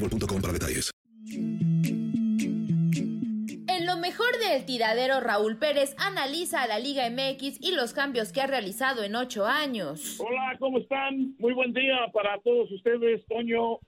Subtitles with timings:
[0.00, 0.90] boostmobile.com para detalles.
[3.68, 8.32] En lo mejor del tiradero, Raúl Pérez analiza a la Liga MX y los cambios
[8.32, 10.20] que ha realizado en ocho años.
[10.20, 11.34] Hola, ¿cómo están?
[11.38, 13.78] Muy buen día para todos ustedes, Toño,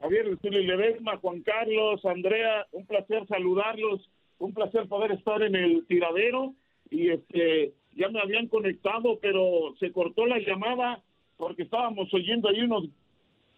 [0.00, 6.54] Javier Ledesma, Juan Carlos, Andrea, un placer saludarlos, un placer poder estar en el tiradero
[6.90, 11.02] y este ya me habían conectado, pero se cortó la llamada
[11.36, 12.84] porque estábamos oyendo ahí unos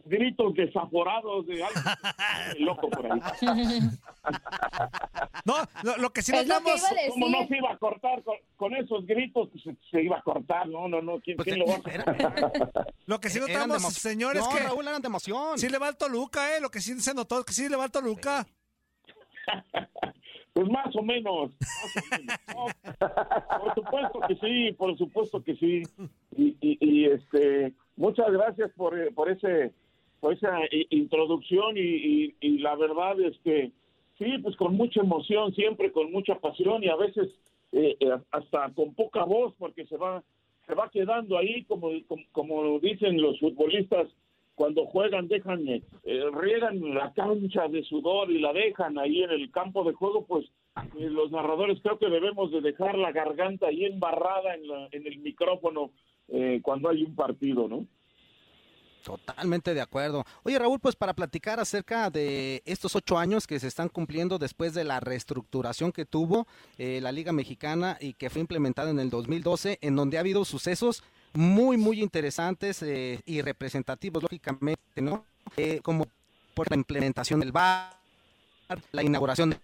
[0.07, 1.81] gritos desaforados de algo
[2.59, 3.21] loco por ahí.
[5.45, 6.83] No, lo, lo que sí Es notamos...
[6.83, 7.09] que.
[7.11, 9.49] ¿Cómo no se iba a cortar con, con esos gritos?
[9.51, 11.21] Pues, se, se iba a cortar, no, no, no.
[11.21, 15.09] ¿Quién, quién lo va a Lo que sí notamos, señores, no, que Raúl, eran de
[15.09, 15.59] emoción.
[15.59, 16.61] sí le va al Toluca, ¿eh?
[16.61, 18.47] Lo que sí se notó, que sí le va al Toluca.
[20.53, 21.51] Pues más o menos.
[21.61, 22.39] más o menos.
[22.49, 25.83] No, por supuesto que sí, por supuesto que sí.
[26.35, 29.75] Y, y, y, este, muchas gracias por, eh, por ese
[30.31, 33.71] esa i- introducción y, y, la verdad es que
[34.19, 37.29] sí, pues con mucha emoción, siempre con mucha pasión y a veces
[37.73, 40.23] eh, eh, hasta con poca voz porque se va
[40.67, 41.91] se va quedando ahí como
[42.33, 44.09] como, dicen los futbolistas
[44.55, 49.31] cuando juegan dejan eh, eh, riegan la cancha de sudor y la dejan ahí en
[49.31, 50.47] el campo de juego pues
[50.99, 55.07] eh, los narradores creo que debemos de dejar la garganta ahí embarrada en, la, en
[55.07, 55.91] el micrófono
[56.29, 57.85] eh, cuando hay un partido no
[59.07, 60.25] Totalmente de acuerdo.
[60.43, 64.75] Oye, Raúl, pues para platicar acerca de estos ocho años que se están cumpliendo después
[64.75, 69.09] de la reestructuración que tuvo eh, la Liga Mexicana y que fue implementada en el
[69.09, 75.25] 2012, en donde ha habido sucesos muy, muy interesantes eh, y representativos, lógicamente, ¿no?
[75.57, 76.09] Eh, como
[76.55, 77.93] por la implementación del VAR,
[78.91, 79.61] la inauguración de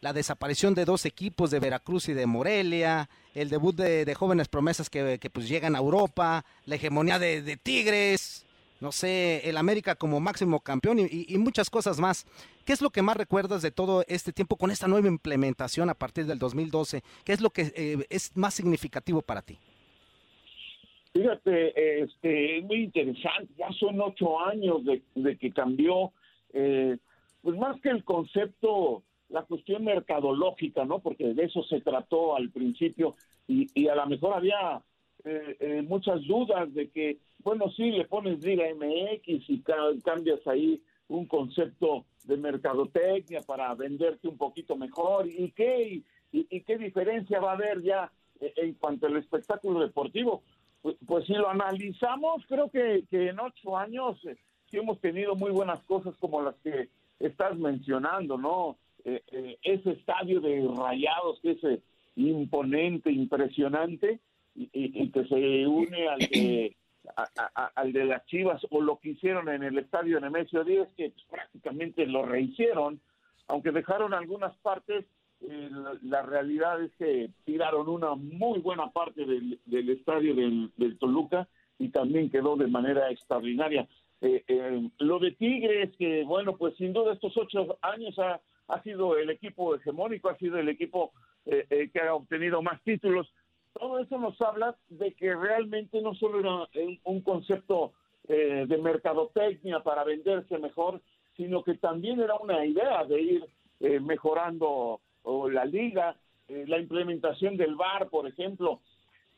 [0.00, 4.90] la desaparición de dos equipos de Veracruz y de Morelia, el debut de, jóvenes promesas
[4.90, 8.46] que, pues llegan a Europa, la hegemonía de, Tigres,
[8.80, 12.26] no sé, el América como máximo campeón y, muchas cosas más.
[12.64, 15.94] ¿Qué es lo que más recuerdas de todo este tiempo con esta nueva implementación a
[15.94, 17.02] partir del 2012?
[17.24, 19.58] ¿Qué es lo que eh, es más significativo para ti?
[21.16, 26.12] Fíjate, este, es muy interesante, ya son ocho años de, de que cambió,
[26.52, 26.98] eh,
[27.40, 31.00] pues más que el concepto, la cuestión mercadológica, ¿no?
[31.00, 33.16] Porque de eso se trató al principio
[33.48, 34.82] y, y a lo mejor había
[35.24, 40.46] eh, eh, muchas dudas de que, bueno, sí, le pones Liga MX y ca- cambias
[40.46, 46.02] ahí un concepto de mercadotecnia para venderte un poquito mejor y qué,
[46.32, 50.42] y qué diferencia va a haber ya eh, en cuanto al espectáculo deportivo.
[50.82, 54.36] Pues, pues si lo analizamos, creo que, que en ocho años eh,
[54.70, 56.88] sí hemos tenido muy buenas cosas como las que
[57.18, 58.76] estás mencionando, ¿no?
[59.08, 61.80] Eh, eh, ese estadio de rayados que es
[62.16, 64.18] imponente, impresionante,
[64.56, 66.76] y, que se une al de,
[67.76, 72.04] al de las Chivas, o lo que hicieron en el estadio Nemesio 10, que prácticamente
[72.04, 73.00] lo rehicieron,
[73.46, 75.04] aunque dejaron algunas partes,
[75.42, 80.72] eh, la, la realidad es que tiraron una muy buena parte del, del estadio del,
[80.76, 81.46] del Toluca
[81.78, 83.86] y también quedó de manera extraordinaria.
[84.22, 88.82] Eh, eh, lo de Tigres, que bueno, pues sin duda estos ocho años ha, ha
[88.82, 91.12] sido el equipo hegemónico, ha sido el equipo
[91.44, 93.32] eh, eh, que ha obtenido más títulos.
[93.72, 96.68] Todo eso nos habla de que realmente no solo era
[97.04, 97.92] un, concepto
[98.28, 101.02] eh, de mercadotecnia para venderse mejor,
[101.36, 103.44] sino que también era una idea de ir
[103.80, 105.00] eh, mejorando
[105.50, 106.16] la liga,
[106.48, 108.80] eh, la implementación del VAR, por ejemplo.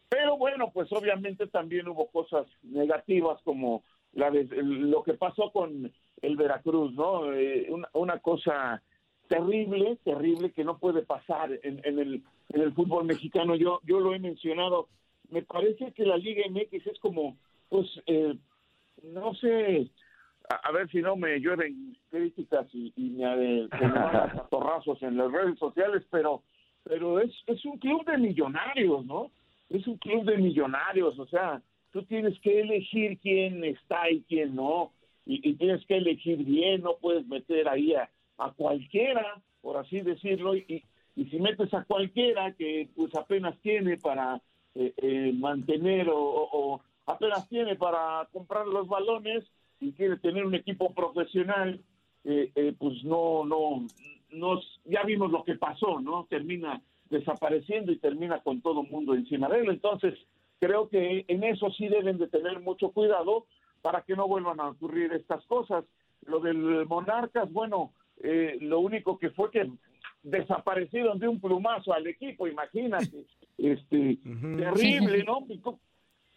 [0.09, 3.83] Pero bueno, pues obviamente también hubo cosas negativas como
[4.13, 5.93] la de, lo que pasó con
[6.23, 7.33] el Veracruz, ¿no?
[7.33, 8.83] Eh, una, una cosa
[9.29, 13.55] terrible, terrible que no puede pasar en, en, el, en el fútbol mexicano.
[13.55, 14.89] Yo, yo lo he mencionado.
[15.31, 17.37] Me parece que la Liga MX es como,
[17.69, 18.37] pues, eh,
[19.03, 19.91] no sé,
[20.49, 24.47] a, a, ver si no me llueven críticas y, y me, eh, me van a
[24.51, 26.43] torrazos en las redes sociales, pero,
[26.83, 29.31] pero es, es un club de millonarios, ¿no?
[29.69, 34.55] Es un club de millonarios, o sea, tú tienes que elegir quién está y quién
[34.55, 34.93] no,
[35.27, 38.09] y, y tienes que elegir bien, no puedes meter ahí a,
[38.39, 40.85] a cualquiera, por así decirlo, y,
[41.17, 44.41] si metes a cualquiera que pues apenas tiene para
[44.77, 49.45] eh, eh, mantener o, apenas tiene para comprar los balones
[49.81, 51.81] y quiere tener un equipo profesional,
[52.25, 53.87] eh, eh, pues no, no,
[54.31, 56.27] nos, ya vimos lo que pasó, ¿no?
[56.29, 59.71] Termina desapareciendo y termina con todo el mundo encima de él.
[59.71, 60.15] Entonces,
[60.61, 63.47] creo que en eso sí deben de tener mucho cuidado
[63.83, 65.85] para que no vuelvan a ocurrir estas cosas.
[66.27, 67.93] Lo del Monarcas, bueno,
[68.23, 69.71] eh, lo único que fue que
[70.23, 73.25] desaparecieron de un plumazo al equipo, imagínate,
[73.59, 74.59] este, uh -huh.
[74.59, 75.47] terrible, ¿no?
[75.63, 75.81] ¿Cómo,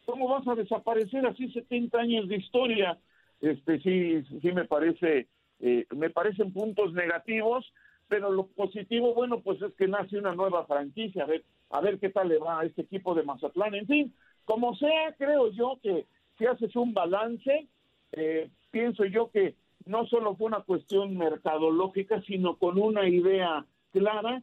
[0.05, 2.97] ¿Cómo vas a desaparecer así 70 años de historia?
[3.39, 5.27] Este, sí, sí me parece,
[5.59, 7.71] eh, me parecen puntos negativos,
[8.07, 11.97] pero lo positivo, bueno, pues es que nace una nueva franquicia, a ver, a ver
[11.99, 13.73] qué tal le va a este equipo de Mazatlán.
[13.73, 14.13] En fin,
[14.45, 16.05] como sea, creo yo que
[16.37, 17.67] si haces un balance,
[18.11, 19.55] eh, pienso yo que
[19.85, 24.41] no solo fue una cuestión mercadológica, sino con una idea clara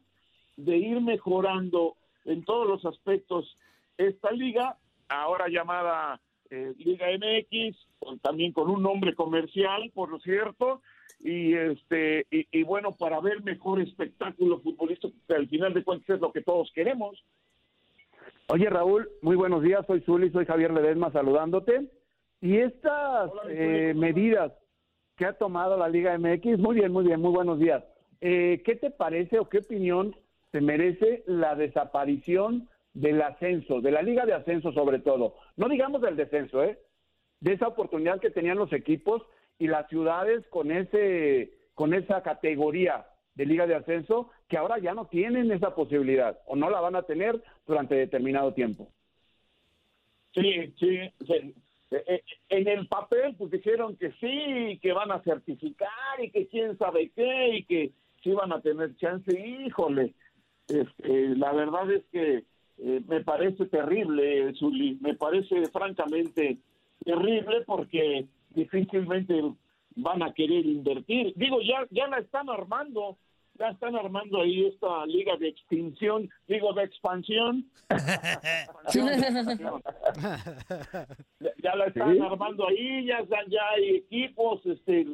[0.57, 3.57] de ir mejorando en todos los aspectos
[3.97, 4.77] esta liga,
[5.09, 6.21] ahora llamada
[6.51, 7.77] eh, Liga MX,
[8.23, 10.83] también con un nombre comercial, por cierto,
[11.21, 16.17] y este y, y, bueno, para ver mejor espectáculo futbolístico, que al final de cuentas
[16.17, 17.23] es lo que todos queremos.
[18.51, 21.91] Oye Raúl, muy buenos días, soy Zuli, soy Javier Ledesma saludándote.
[22.41, 24.53] Y estas Hola, eh, medidas
[25.19, 27.85] que ha tomado la Liga MX, muy bien, muy bien, muy buenos días.
[28.21, 30.15] Eh, ¿Qué te parece o qué opinión
[30.53, 35.35] te merece la desaparición del ascenso, de la Liga de Ascenso sobre todo?
[35.57, 36.79] No digamos del descenso, ¿eh?
[37.41, 39.23] De esa oportunidad que tenían los equipos
[39.59, 44.95] y las ciudades con ese con esa categoría de liga de ascenso que ahora ya
[44.95, 48.89] no tienen esa posibilidad o no la van a tener durante determinado tiempo.
[50.33, 51.55] Sí, sí, sí.
[51.91, 57.11] En el papel pues dijeron que sí, que van a certificar y que quién sabe
[57.15, 57.93] qué y que
[58.23, 59.31] sí van a tener chance.
[59.39, 60.15] Híjole,
[60.69, 62.45] este, la verdad es que
[62.79, 64.53] eh, me parece terrible,
[65.01, 66.59] me parece francamente
[67.05, 69.43] terrible porque difícilmente
[69.97, 71.33] van a querer invertir.
[71.37, 73.17] Digo, ya, ya la están armando,
[73.59, 77.65] ya están armando ahí esta liga de extinción, digo, de expansión.
[78.95, 79.05] ya,
[81.63, 82.21] ya, la están ¿Sí?
[82.21, 85.07] armando ahí, ya, ya hay equipos, este,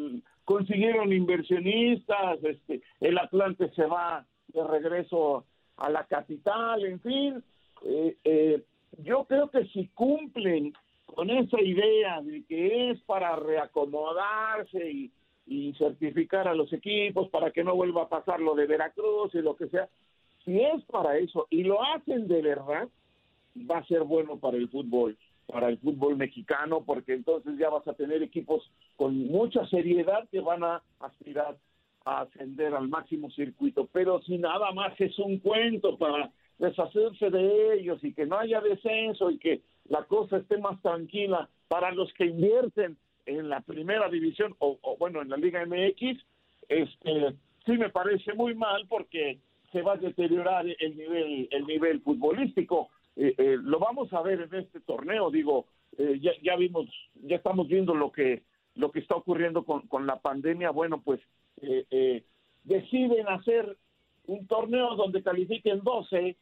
[0.44, 5.46] consiguieron inversionistas, este, el Atlante se va de regreso
[5.76, 7.42] a la capital, en fin.
[7.84, 8.62] Eh, eh,
[8.98, 10.72] yo creo que si cumplen
[11.06, 15.12] con esa idea de que es para reacomodarse y,
[15.46, 19.42] y, certificar a los equipos para que no vuelva a pasar lo de Veracruz y
[19.42, 19.88] lo que sea,
[20.44, 22.88] si es para eso y lo hacen de verdad,
[23.70, 27.86] va a ser bueno para el fútbol, para el fútbol mexicano, porque entonces ya vas
[27.86, 31.56] a tener equipos con mucha seriedad que van a aspirar
[32.04, 37.74] a ascender al máximo circuito, pero si nada más es un cuento para deshacerse de
[37.74, 42.12] ellos y que no haya descenso y que la cosa esté más tranquila para los
[42.14, 46.24] que invierten en la primera división o, o, bueno en la Liga MX
[46.68, 47.34] este
[47.66, 49.38] sí me parece muy mal porque
[49.72, 52.90] se va a deteriorar el nivel el nivel futbolístico.
[53.16, 55.66] Eh, eh, lo vamos a ver en este torneo digo
[55.98, 56.86] eh, ya, ya vimos
[57.22, 58.42] ya estamos viendo lo que
[58.74, 60.70] lo que está ocurriendo con, con la pandemia.
[60.70, 61.20] Bueno pues
[62.64, 63.76] deciden hacer
[64.26, 66.36] un torneo donde califiquen 12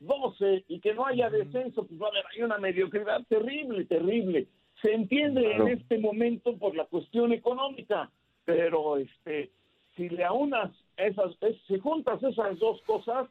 [0.00, 4.48] 12 y que no haya descenso, pues va a haber hay una mediocridad terrible, terrible.
[4.84, 5.66] Se entiende claro.
[5.66, 8.10] en este momento por la cuestión económica,
[8.44, 9.50] pero este
[9.96, 13.26] si le aunas esas, es, si juntas esas dos cosas,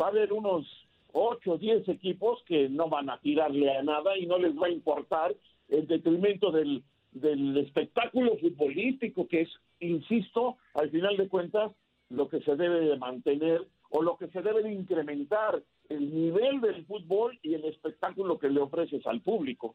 [0.00, 0.66] va a haber unos
[1.12, 4.68] 8 o 10 equipos que no van a tirarle a nada y no les va
[4.68, 5.34] a importar
[5.68, 6.82] el detrimento del,
[7.12, 11.72] del espectáculo futbolístico, que es, insisto, al final de cuentas,
[12.08, 16.62] lo que se debe de mantener o lo que se debe de incrementar el nivel
[16.62, 19.74] del fútbol y el espectáculo que le ofreces al público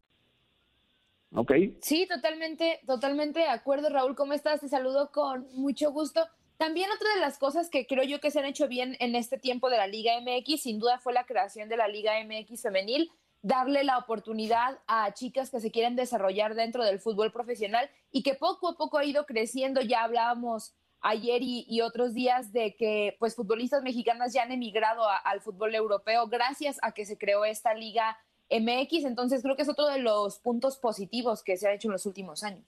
[1.33, 1.51] Ok.
[1.81, 4.15] Sí, totalmente, totalmente de acuerdo, Raúl.
[4.15, 4.59] ¿Cómo estás?
[4.59, 6.27] Te saludo con mucho gusto.
[6.57, 9.39] También otra de las cosas que creo yo que se han hecho bien en este
[9.39, 13.11] tiempo de la Liga MX, sin duda fue la creación de la Liga MX femenil,
[13.41, 18.35] darle la oportunidad a chicas que se quieren desarrollar dentro del fútbol profesional y que
[18.35, 19.81] poco a poco ha ido creciendo.
[19.81, 25.41] Ya hablábamos ayer y, otros días de que pues futbolistas mexicanas ya han emigrado al
[25.41, 28.17] fútbol europeo gracias a que se creó esta liga
[28.51, 31.93] MX, entonces creo que es otro de los puntos positivos que se ha hecho en
[31.93, 32.65] los últimos años.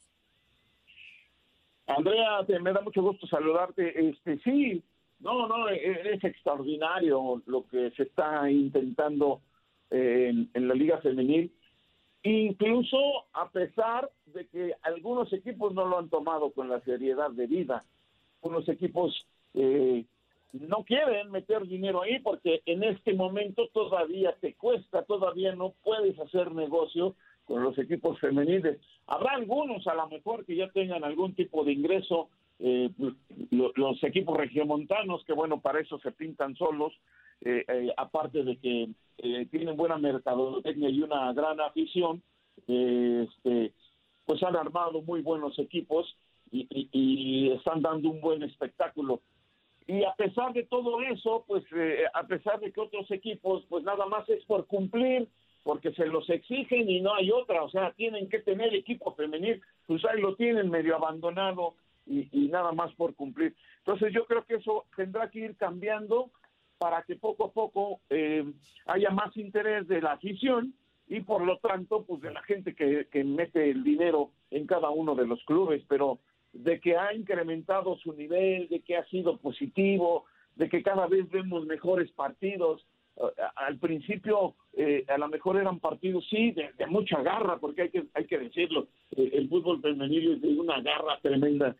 [1.87, 4.09] Andrea, me da mucho gusto saludarte.
[4.09, 4.81] Este, sí,
[5.19, 9.41] no, no, e, e, es extraordinario lo que se está intentando
[9.89, 11.53] en, en, la Liga Femenil,
[12.23, 12.97] incluso
[13.33, 17.83] a pesar de que algunos equipos no lo han tomado con la seriedad de vida.
[18.41, 20.05] Unos equipos eh,
[20.53, 26.17] no quieren meter dinero ahí porque en este momento todavía te cuesta, todavía no puedes
[26.19, 28.79] hacer negocio con los equipos femeniles.
[29.07, 32.29] Habrá algunos a lo mejor que ya tengan algún tipo de ingreso,
[32.59, 32.89] eh,
[33.49, 36.93] los equipos regiomontanos, que bueno, para eso se pintan solos,
[37.41, 38.89] eh, eh, aparte de que
[39.51, 42.21] tienen buena mercadotecnia y una gran afición,
[42.67, 43.73] este,
[44.25, 46.15] pues han armado muy buenos equipos
[46.51, 49.21] y están dando un buen espectáculo
[49.87, 53.83] y a pesar de todo eso, pues eh, a pesar de que otros equipos, pues
[53.83, 55.27] nada más es por cumplir,
[55.63, 59.61] porque se los exigen y no hay otra, o sea, tienen que tener equipo femenil,
[59.87, 61.75] pues ahí lo tienen medio abandonado
[62.05, 63.55] y, nada más por cumplir.
[63.79, 66.31] Entonces yo creo que eso tendrá que ir cambiando
[66.77, 68.43] para que poco a poco eh,
[68.87, 70.73] haya más interés de la afición
[71.07, 74.89] y por lo tanto, pues de la gente que, que mete el dinero en cada
[74.89, 76.19] uno de los clubes, pero
[76.53, 81.29] de que ha incrementado su nivel, de que ha sido positivo, de que cada vez
[81.29, 82.85] vemos mejores partidos.
[83.17, 83.21] Eh,
[83.55, 88.05] al principio eh, a lo mejor eran partidos, sí, de, mucha garra, porque hay que,
[88.13, 91.75] hay que decirlo, eh, el fútbol femenino es de una garra tremenda,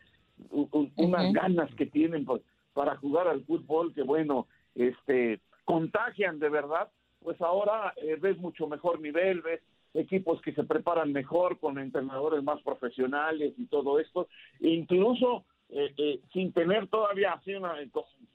[0.50, 2.26] unas ganas que tienen
[2.72, 6.88] para jugar al fútbol que bueno, este, contagian de verdad,
[7.20, 9.60] pues ahora ves mucho mejor nivel, ves
[9.94, 14.28] equipos que se preparan mejor con entrenadores más profesionales y todo esto,
[14.60, 17.52] e incluso eh, eh, sin tener todavía así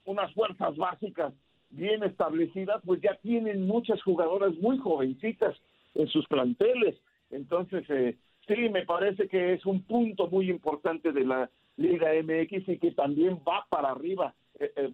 [0.04, 1.32] unas fuerzas básicas
[1.70, 5.56] bien establecidas, pues ya tienen muchas jugadoras muy jovencitas
[5.94, 6.96] en sus planteles.
[7.30, 8.16] Entonces, eh,
[8.48, 12.90] sí, me parece que es un punto muy importante de la Liga MX y que
[12.90, 14.34] también va para arriba,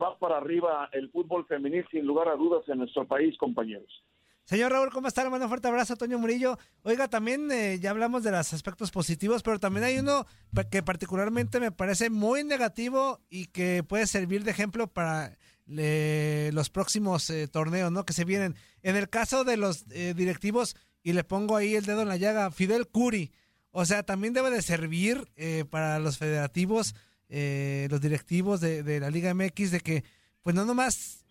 [0.00, 4.04] va para arriba el fútbol femenil sin lugar a dudas en nuestro país, compañeros.
[4.46, 5.24] Señor Raúl, ¿cómo está?
[5.24, 6.56] Le mando un fuerte abrazo a Toño Murillo.
[6.84, 10.24] Oiga, también eh, ya hablamos de los aspectos positivos, pero también hay uno
[10.70, 15.36] que particularmente me parece muy negativo y que puede servir de ejemplo para
[15.66, 18.06] los próximos eh, torneos, ¿no?
[18.06, 18.54] Que se vienen.
[18.84, 22.16] En el caso de los eh, directivos, y le pongo ahí el dedo en la
[22.16, 23.32] llaga, Fidel Curi.
[23.72, 25.28] O sea, también debe de servir
[25.70, 26.94] para los federativos,
[27.28, 30.04] los directivos de, de la Liga MX, de que,
[30.42, 31.25] pues no nomás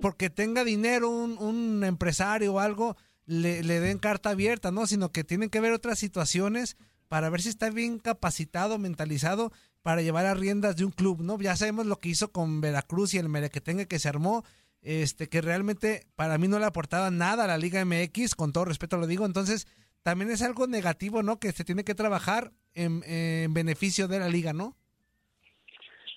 [0.00, 4.86] porque tenga dinero un, un empresario o algo, le, den carta abierta, ¿no?
[4.86, 6.76] Sino que tienen que ver otras situaciones
[7.08, 9.52] para ver si está bien capacitado, mentalizado
[9.82, 11.38] para llevar a riendas de un club, ¿no?
[11.40, 14.44] Ya sabemos lo que hizo con Veracruz y el Merequetengue que se armó,
[14.82, 18.66] este, que realmente para mí no le aportaba nada a la Liga MX, con todo
[18.66, 19.66] respeto lo digo, entonces
[20.02, 21.38] también es algo negativo, ¿no?
[21.38, 24.76] Que se tiene que trabajar en, en beneficio de la liga, ¿no?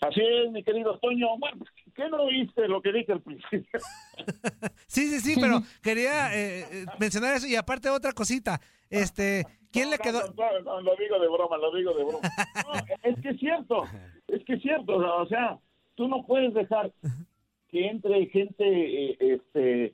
[0.01, 1.37] Así es, mi querido Toño.
[1.37, 1.63] Bueno,
[1.95, 3.79] ¿qué no oíste lo que dije al principio?
[4.87, 8.59] sí, sí, sí, pero quería eh, eh, mencionar eso y aparte otra cosita.
[8.89, 10.21] Este, ¿quién le quedó?
[10.63, 12.19] No, lo digo de broma, lo digo de broma.
[13.03, 13.83] es que es cierto,
[14.27, 15.59] es que es cierto, o sea,
[15.95, 16.91] tú no puedes dejar
[17.69, 19.93] que entre gente, eh, este,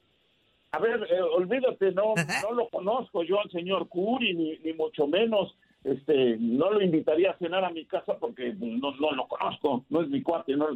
[0.71, 5.55] a ver, olvídate, no, no lo conozco yo al señor Curi, ni, ni mucho menos,
[5.83, 10.01] este, no lo invitaría a cenar a mi casa porque no, no lo conozco, no
[10.01, 10.67] es mi cuate, no,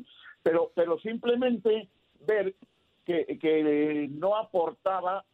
[0.42, 1.90] pero, pero simplemente
[2.26, 2.56] ver
[3.06, 5.26] que, que no aportaba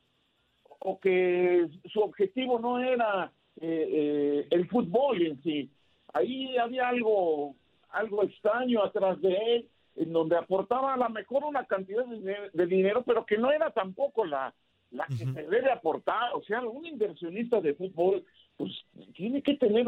[0.79, 5.69] o que su objetivo no era eh, el fútbol en sí.
[6.13, 7.55] Ahí había algo,
[7.89, 13.03] algo extraño atrás de él, en donde aportaba a lo mejor una cantidad de, dinero,
[13.05, 14.53] pero que no era tampoco la,
[14.91, 16.33] la que se debe aportar.
[16.33, 18.23] O sea, un inversionista de fútbol,
[18.59, 18.73] pues
[19.13, 19.87] tiene que tener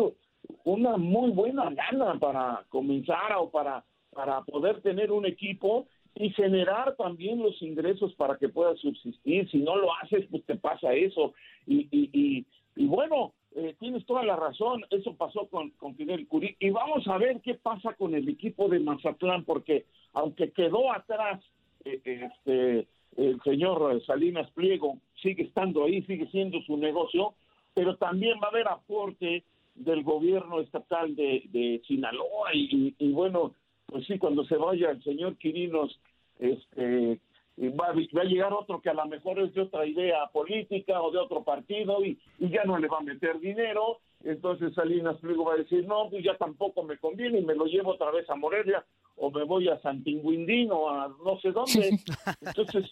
[0.64, 6.96] una muy buena gana para comenzar o para, para poder tener un equipo y generar
[6.96, 9.50] también los ingresos para que pueda subsistir.
[9.50, 11.34] Si no lo haces, pues te pasa eso.
[11.68, 12.46] Y, y,
[12.78, 16.56] y, bueno, eh, tienes toda la razón, eso pasó con, con Fidel Curí.
[16.58, 21.44] Y vamos a ver qué pasa con el equipo de Mazatlán, porque aunque quedó atrás
[21.84, 22.88] eh, este,
[23.18, 27.36] el señor Salinas Pliego, sigue estando ahí, sigue siendo su negocio,
[27.74, 29.44] pero también va a haber aporte
[29.76, 33.54] del gobierno estatal de, de Sinaloa y, y, bueno,
[33.86, 36.00] pues sí, cuando se vaya el señor Quirinos,
[36.40, 37.20] este,
[37.58, 41.12] va, va, a llegar otro que a lo mejor es de otra idea política o
[41.12, 45.46] de otro partido y, y ya no le va a meter dinero, entonces Salinas Pliego
[45.46, 48.30] va a decir, no, pues ya tampoco me conviene y me lo llevo otra vez
[48.30, 48.86] a Morelia
[49.16, 52.00] o me voy a Santinguindín o a no sé dónde.
[52.42, 52.92] Entonces,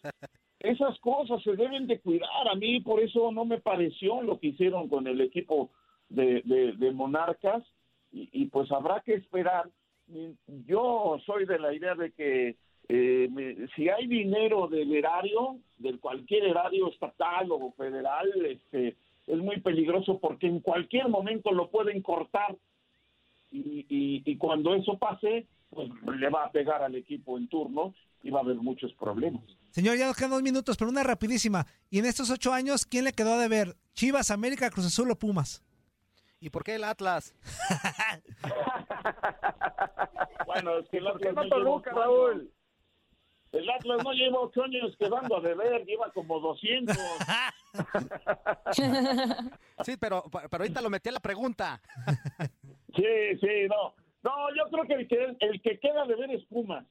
[0.59, 2.47] esas cosas se deben de cuidar.
[2.49, 5.69] A mí por eso no me pareció lo que hicieron con el equipo
[6.09, 6.41] de,
[6.77, 7.63] de, Monarcas
[8.11, 9.69] y, pues habrá que esperar.
[10.65, 12.55] Yo soy de la idea de que
[12.89, 18.95] eh, si hay dinero del erario, del cualquier erario estatal o federal, este,
[19.27, 22.55] es muy peligroso porque en cualquier momento lo pueden cortar
[23.51, 28.39] y cuando eso pase, pues le va a pegar al equipo en turno y va
[28.39, 29.43] a haber muchos problemas.
[29.71, 31.65] Señor, ya nos quedan dos minutos, pero una rapidísima.
[31.89, 33.77] Y en estos ocho años, ¿quién le quedó de ver?
[33.93, 35.63] ¿Chivas, América, Cruz Azul o Pumas?
[36.39, 37.35] ¿Y por qué el Atlas?
[40.45, 42.51] bueno, es que el Atlas no Toluca, Raúl?
[43.51, 46.95] El Atlas no lleva ocho años quedando a deber, lleva como 200.
[49.83, 51.81] sí, pero, pero ahorita lo metí a la pregunta.
[52.95, 53.93] sí, sí, no.
[54.29, 56.85] No, yo creo que el que, el que queda de ver es Pumas.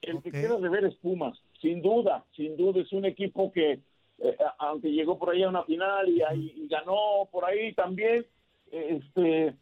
[0.00, 2.80] El que queda de ver es Pumas, sin duda, sin duda.
[2.80, 3.80] Es un equipo que,
[4.18, 8.24] eh, aunque llegó por ahí a una final y, y ganó por ahí también,
[8.70, 9.54] este,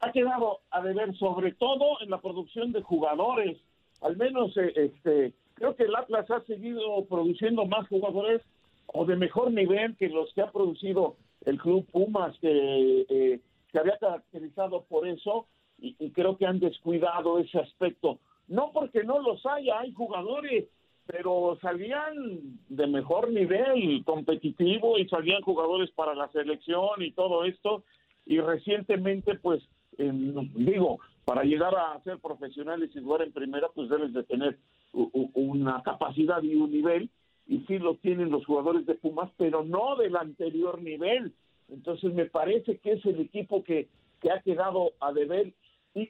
[0.00, 3.56] ha quedado a deber sobre todo en la producción de jugadores.
[4.00, 8.42] Al menos, eh, este, creo que el Atlas ha seguido produciendo más jugadores
[8.86, 13.40] o de mejor nivel que los que ha producido el club Pumas, que eh,
[13.72, 15.46] se había caracterizado por eso
[15.80, 18.18] y, creo que han descuidado ese aspecto.
[18.48, 20.66] No porque no los haya, hay jugadores,
[21.06, 27.84] pero salían de mejor nivel competitivo y salían jugadores para la selección y todo esto.
[28.26, 29.62] Y recientemente, pues,
[29.96, 34.58] digo, para llegar a ser profesionales y jugar en primera, pues debes de tener
[34.92, 37.10] una capacidad y un nivel,
[37.46, 41.32] y sí lo tienen los jugadores de Pumas, pero no del anterior nivel.
[41.68, 43.88] Entonces me parece que es el equipo que,
[44.20, 45.52] que ha quedado a deber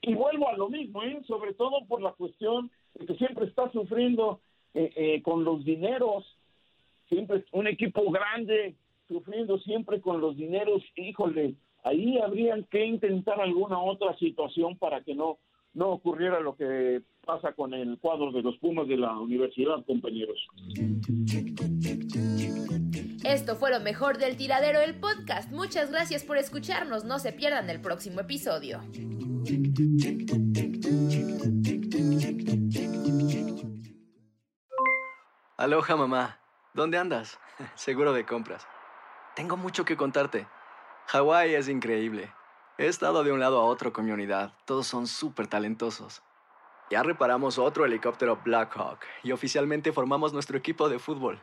[0.03, 1.20] y, vuelvo a lo mismo, ¿eh?
[1.27, 4.40] sobre todo por la cuestión de que siempre está sufriendo
[4.74, 6.24] eh, eh, con los dineros,
[7.09, 8.74] siempre un equipo grande
[9.07, 15.14] sufriendo siempre con los dineros, híjole, ahí habrían que intentar alguna otra situación para que
[15.14, 15.38] no
[15.74, 20.38] no ocurriera lo que pasa con el cuadro de los Pumas de la universidad, compañeros.
[23.28, 25.50] Esto fue lo mejor del tiradero del podcast.
[25.50, 27.04] Muchas gracias por escucharnos.
[27.04, 28.80] No se pierdan el próximo episodio.
[35.58, 36.40] Aloha mamá,
[36.72, 37.38] ¿dónde andas?
[37.74, 38.66] Seguro de compras.
[39.36, 40.48] Tengo mucho que contarte.
[41.08, 42.32] Hawái es increíble.
[42.78, 44.54] He estado de un lado a otro con mi unidad.
[44.64, 46.22] Todos son súper talentosos.
[46.90, 51.42] Ya reparamos otro helicóptero Blackhawk y oficialmente formamos nuestro equipo de fútbol.